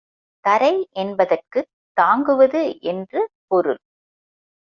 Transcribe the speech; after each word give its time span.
தரை 0.45 0.87
என்பதற்குத் 0.91 1.69
தாங்குவது 1.93 2.81
என்று 2.81 3.29
பொருள். 3.47 3.79